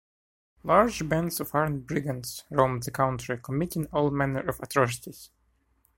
Large 0.63 1.07
bands 1.07 1.39
of 1.39 1.53
armed 1.53 1.85
brigands 1.85 2.43
roamed 2.49 2.81
the 2.81 2.89
country 2.89 3.37
committing 3.37 3.85
all 3.93 4.09
manner 4.09 4.39
of 4.49 4.59
atrocities. 4.59 5.29